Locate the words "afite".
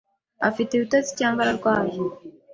0.49-0.71